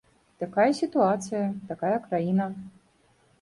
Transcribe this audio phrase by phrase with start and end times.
[0.43, 1.43] Такая сітуацыя,
[1.73, 2.49] такая краіна.